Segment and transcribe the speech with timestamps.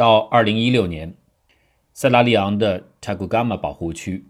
[0.00, 1.14] 到二零一六年，
[1.92, 4.24] 塞拉利昂的 Taguama 保护区，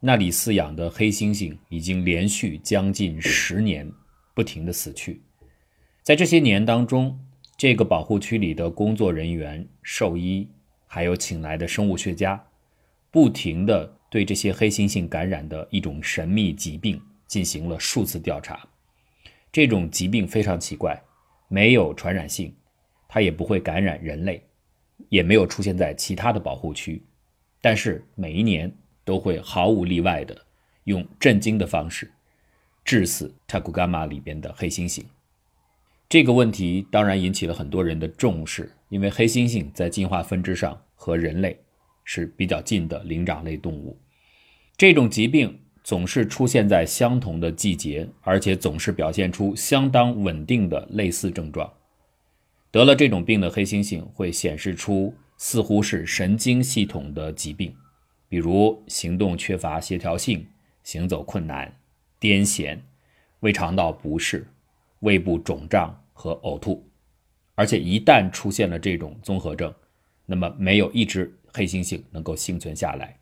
[0.00, 3.92] 那里饲养的黑猩猩已经连续将近十年
[4.32, 5.20] 不停的死去。
[6.02, 7.20] 在这些年当中，
[7.58, 10.48] 这个保护区里的工作人员、兽医，
[10.86, 12.42] 还有请来的生物学家，
[13.10, 18.66] 不停的对这些黑猩猩感染的一种神秘疾病进行了数次调查。
[19.52, 20.98] 这种疾病非常奇怪，
[21.48, 22.54] 没有传染性，
[23.06, 24.42] 它也不会感染人类，
[25.08, 27.02] 也没有出现在其他的保护区，
[27.60, 28.72] 但是每一年
[29.04, 30.36] 都会毫无例外的
[30.84, 32.10] 用震惊的方式
[32.84, 35.02] 致死塔古伽马里边的黑猩猩。
[36.08, 41.58] 这个问题当然引起了很多人的重视，因为黑猩猩在进化分支上和人类
[42.04, 43.98] 是比较近的灵长类动物，
[44.76, 45.58] 这种疾病。
[45.82, 51.72] 总是出现在相同的季节，而且总是表现出相当稳定的类似症状。
[52.70, 57.74] 得了这种病的黑猩猩会显示出似乎是神经系统的疾病，
[58.28, 60.46] 比如行动缺乏协调性、
[60.82, 61.72] 行走困难、
[62.20, 62.78] 癫痫、
[63.40, 64.46] 胃肠道不适、
[65.00, 66.88] 胃部肿胀和呕吐。
[67.54, 69.74] 而且一旦出现了这种综合症，
[70.26, 73.18] 那么没有一只黑猩猩能够幸存下来。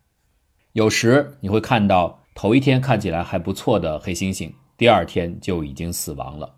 [0.73, 2.17] 有时你会看到。
[2.35, 6.55] 头一天看起来还不错的黑猩猩，第二天就已经死亡了。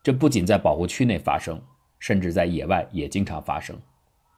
[0.00, 1.60] 这不仅在保护区内发生，
[2.06, 3.74] 甚至在野外也经常发生。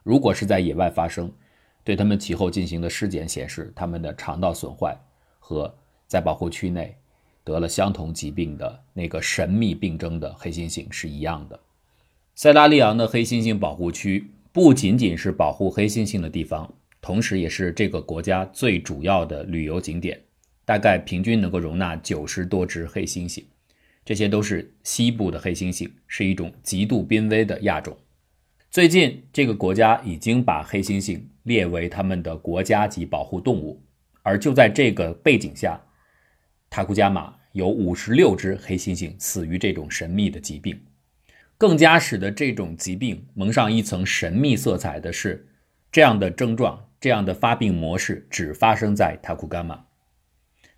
[0.05, 1.29] 如果是在野外发生，
[1.83, 4.97] 对他们其后进行的尸检显示，他们的肠道损坏
[5.41, 5.75] 和
[6.07, 6.97] 在保护区内
[7.43, 11.59] 得了相同疾病的那个神秘病症的黑猩猩是一样的。
[12.37, 20.23] 塞拉利昂的黑猩猩保护区不仅仅是保护黑猩猩的地方，同时也是这个国家最主要的旅游景点。
[20.65, 23.43] 大概平均能够容纳九十多只黑猩猩，
[24.07, 27.99] 这些都是西部的黑猩猩，是一种极度濒危的亚种。
[28.71, 33.83] 最近，这个国家已经把黑猩猩列为他们的国家级保护动物。
[34.23, 35.81] 而就在这个背景下，
[36.71, 40.81] 塔库加马有五十六只黑猩猩死于这种神秘的疾病。
[41.59, 45.49] 更加使得这种疾病蒙上一层神秘色彩的是，
[45.91, 49.86] 这样的症状、这样的发病模式只发生在塔库加马。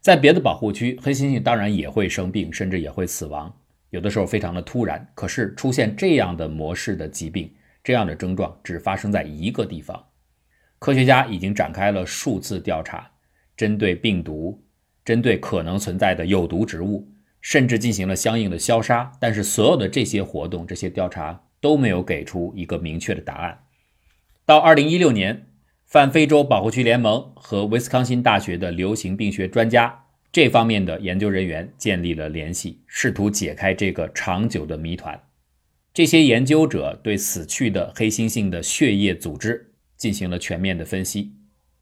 [0.08, 3.54] 在别的保护区，黑猩猩当然也会生病，甚至也会死亡，
[3.90, 5.06] 有的时候非常的突然。
[5.14, 7.52] 可是出现这样的模式的疾病，
[7.84, 10.02] 这样的症状只发生在一个地方。
[10.78, 13.06] 科学家已经展开了数次调查，
[13.54, 14.58] 针对病毒，
[15.04, 17.06] 针对可能存在的有毒植物，
[17.42, 19.12] 甚至进行了相应的消杀。
[19.20, 23.58] 但是所有的这些活动、这些调查都没有给出一个明确的答案。
[24.46, 25.47] 到二零一六年。
[25.88, 35.18] 泛非洲保护区联盟和威斯康星大学的流行病学专家这方面的研究人员建立了联系，试图解开这个长久的谜团。
[35.94, 41.32] 这些研究者对死去的黑猩猩的血液组织进行了全面的分析，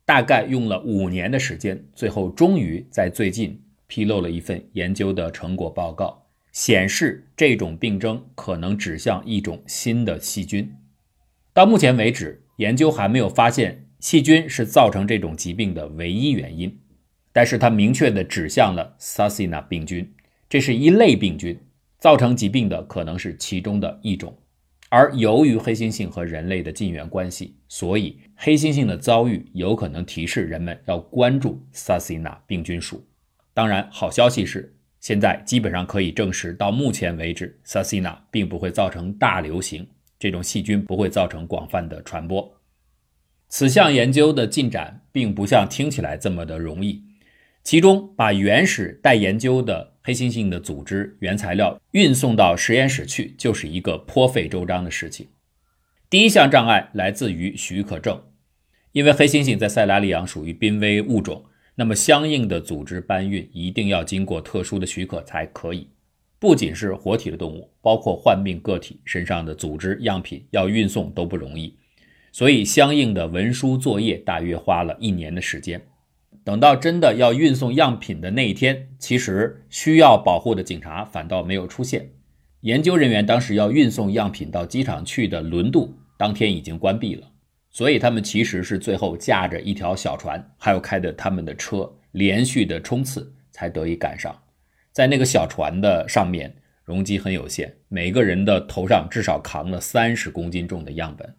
[0.05, 10.73] 大概用了五年的时间，最后终于在最近披露了一份研究的成果报告，显示这种病症可能指向一种新的细菌。
[11.53, 13.83] 到目前为止，研究还没有发现。
[14.06, 16.78] 细菌是造成这种疾病的唯一原因，
[17.33, 20.15] 但是它明确的指向了 s a s i n a 病菌，
[20.49, 21.59] 这是一类病菌，
[21.99, 24.33] 造成疾病的可能是其中的一种。
[24.91, 33.05] 而由于黑猩猩和人类的近缘关系，所以黑猩猩的遭遇有可能提示人们要关注 s a s i n a 病菌属。
[33.53, 39.84] 当然，好消息是，现在基本上可以证实，到目前为止 s a s i n a 并不会造成大流行，
[40.17, 42.56] 这种细菌不会造成广泛的传播。
[43.49, 47.05] 此项研究的进展并不像听起来这么的容易，
[47.62, 55.29] 其中把原始待研究的黑猩猩的组织原材料运送到实验室去，就是一个颇费周章的事情。
[56.11, 58.23] 第一项障碍来自于许可证，
[58.93, 65.89] 因为黑猩猩在塞拉利昂属于濒危物种，那么相应的组织搬运一定要经过特殊的许可才可以。
[66.39, 71.77] 不仅是活体的动物，包括患病个体身上的组织样品要运送都不容易。
[72.37, 75.81] 所以，相应的文书作业大约花了一年的时间。
[76.44, 82.11] 等到真的要运送样品的那一天，其实需要保护的警察反倒没有出现。
[82.61, 87.27] 研究人员当时要运送样品到机场去的轮渡，当天已经关闭了。
[87.71, 94.39] 所以，他们其实是最后驾着一条小船，还有开着他们的车，连续的冲刺才得以赶上。
[94.93, 96.55] 在那个小船的上面，
[96.85, 101.35] 容积很有限，每个人的头上至少扛了三十公斤重的样本。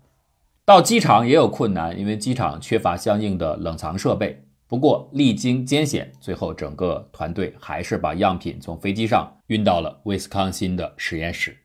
[0.68, 4.44] 到机场也有困难，因为机场缺乏相应的冷藏设备。
[4.68, 11.56] 不过历经艰险，最后整个团队还是把样品从飞机上运到了威斯康星的实验室。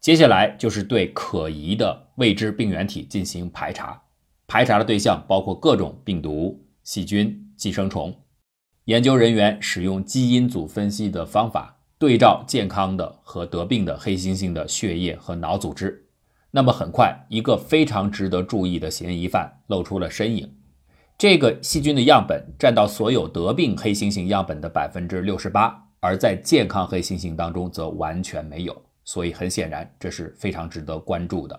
[0.00, 4.02] 接下来就是对可疑的未知病原体进行排查。
[4.48, 8.12] 排查的对象包括各种病毒、细菌、寄生虫。
[8.86, 16.01] 研究人员使用基因组分析的方法，对照健康的和得病的黑猩猩的血液和脑组织。
[16.54, 20.54] 那么很快，一个非常值得注意的嫌疑犯露出了身影。
[21.16, 28.82] 这个细菌的样本占到所有得病黑猩猩样本的百分之六十八，而在健康黑猩猩当中则完全没有。
[29.04, 31.58] 所以很显然，这是非常值得关注的。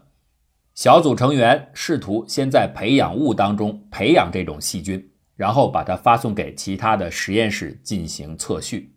[0.75, 8.95] 小组成员试图先在培养物当中培养这种细菌，然后把它发送给其他的实验室进行测序。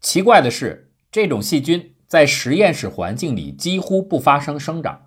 [0.00, 5.05] 奇怪的是，这种细菌在实验室环境里几乎不发生生长。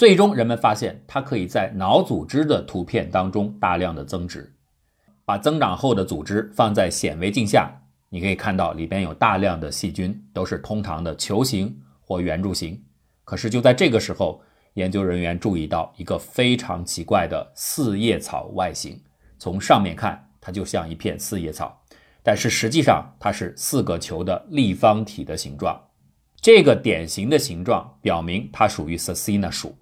[0.00, 4.50] 最终，人们发现它可以在脑组织的图片当中大量的增殖。
[5.26, 7.70] 把增长后的组织放在显微镜下，
[8.08, 12.82] 你可以看到里边有大量的细菌，都是通常的球形或圆柱形。
[13.24, 14.40] 可是就在这个时候，
[14.72, 18.98] 研究人员注意到一个非常奇怪的四叶草外形，
[19.38, 21.78] 从上面看它就像一片四叶草，
[22.22, 25.78] 但是实际上它是四个球的立方体的形状。
[26.40, 29.76] 这个典型的形状表明它属于 s a s i n a 属。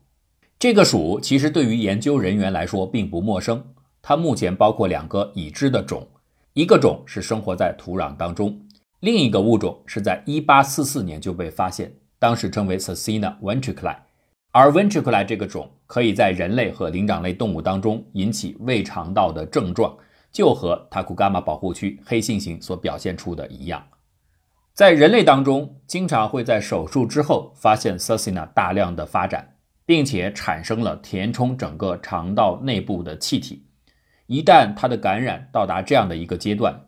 [0.58, 3.64] 这个属其实对于研究人员来说并不陌生，
[4.02, 6.04] 它目前包括两个已知的种，
[6.52, 8.60] 一个种是生活在土壤当中，
[8.98, 13.96] 另一个物种是在1844年就被发现，当时称为 Sassina ventriculi。
[14.50, 19.96] 而 ventriculi 这个种可以在人类和灵长类动物当中引起胃肠道的症状，
[20.32, 23.80] 就和塔库伽马保护区黑猩猩所表现出的一样。
[24.74, 29.54] 在人类当中，经常会在手术之后发现 s a s i n a 大量的发展，
[29.88, 33.64] 并且产生了填充整个肠道内部的气体。
[34.26, 36.78] 一旦它的感染到达这样的一个阶段，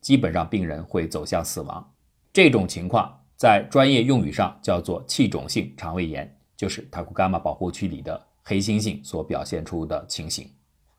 [0.00, 1.92] 基本上病人会走向死亡。
[2.32, 6.34] 这种情况在专业用语上叫做气肿性肠胃炎。
[6.56, 10.50] 就是塔库伽马保护区里的黑猩猩所表现出的情形，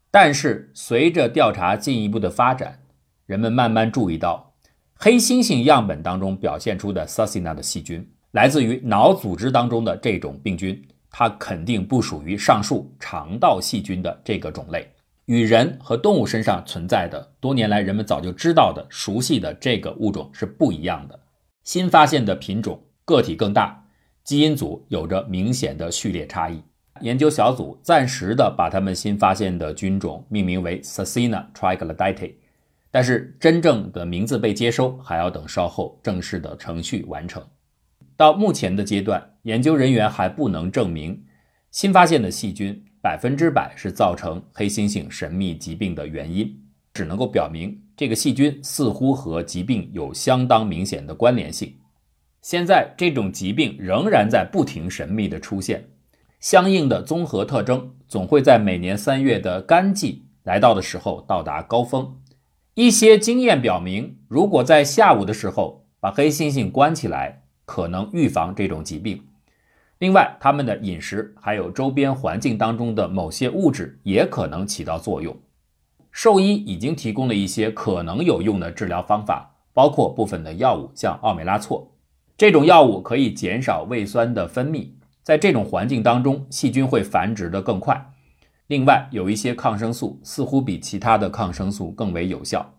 [0.09, 2.79] 但是随着调查进一步的发展，
[3.25, 4.53] 人们慢慢注意到，
[4.95, 14.87] 黑猩猩样本当中表现出的 s a s i n a 的细菌来自于脑组织当中的这种病菌，它肯定不属于上述肠道细菌的这个种类，
[15.25, 21.19] 与人和动物身上存在的多年来人们早就知道的熟悉的这个物种是不一样的。
[21.63, 23.85] 新发现的品种个体更大。
[24.23, 26.61] 基因组有着明显的序列差异，
[27.01, 32.33] 研究小组暂时的把他们新发现的菌种命名为 s a s i n a triglyceridae，
[32.91, 37.43] 但是真正的名字被接收还要等稍后正式的程序完成。
[38.19, 41.23] 到目前的阶段，研究人员还不能证明
[41.71, 46.53] 新发现的细菌百分之百是造成黑猩猩神秘疾病的原因，
[46.93, 51.73] 只能够表明这个细菌似乎和疾病有相当明显的关联性。
[52.41, 55.87] 现在这种疾病仍然在不停神秘的出现，
[56.41, 62.17] 相应的综合特征总会在每年三月的干季来到的时候到达高峰。
[62.73, 69.23] 一些经验表明，如果在下午的时候把黑猩猩关起来，可能预防这种疾病。
[69.99, 75.37] 另外，他们的饮食还有周边环境当中的某些物质也可能起到作用。
[76.11, 81.91] 兽医已经提供了一些可能有用的治疗方法，包括部分的药物，像奥美拉唑。
[82.35, 84.89] 这种药物可以减少胃酸的分泌，
[85.21, 88.13] 在这种环境当中，细菌会繁殖的更快。
[88.65, 92.73] 另外，有一些抗生素似乎比其他的抗生素更为有效。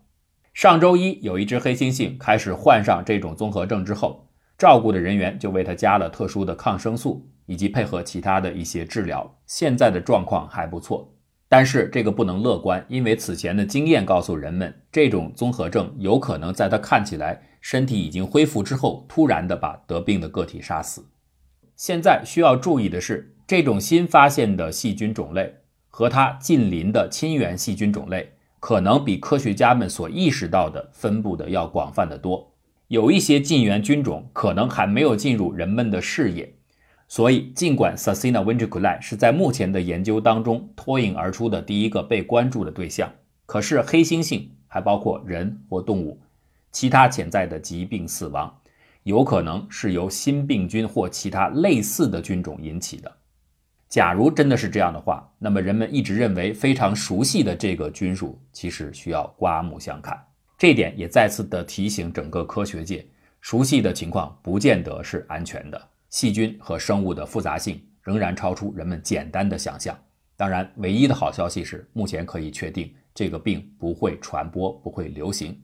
[0.53, 4.27] 上周一，有一只黑猩猩开始患上这种综合症之后，
[4.61, 9.35] 照顾的人员就为它加了特殊的抗生素，以及配合其他的一些治疗。
[9.47, 11.11] 现在的状况还不错。
[11.49, 21.03] 但是这个不能乐观，因为此前的经验告诉人们，这种综合症有可能在它看起来身体已经恢复之后，突然的把得病的个体杀死。
[21.75, 25.55] 现在需要注意的是，这种新发现的细菌种类
[25.87, 32.50] 和它近邻的亲缘细菌种类，可能比科学家们所意识到的分布的要广泛的多。
[32.91, 36.53] 有一些近缘菌种可能还没有进入人们的视野。
[37.07, 43.09] 所以，尽管 s a s i n a ventriculi 是在目前的研究当中脱颖而出的第一个被关注的对象，
[43.45, 46.19] 可是黑猩猩还包括人或动物，
[46.73, 48.53] 其他潜在的疾病死亡
[49.03, 53.09] 有可能是由新病菌或其他类似的菌种引起的。
[53.87, 60.21] 假如真的是这样的话，那么人们一直认为非常熟悉的这个菌属，其实需要刮目相看。
[60.61, 63.03] 这点也再次的提醒整个科学界，
[63.39, 65.89] 熟悉的情况不见得是安全的。
[66.11, 69.97] 细菌和生物的复杂性仍然超出人们简单的想象。
[70.37, 75.59] 当然，唯一的好消息是，目前可以确定这个病不会传播、不会流行。